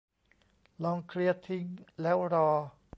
[0.83, 1.65] ลองเคลียร์ทิ้ง
[2.01, 2.49] แล้วรอ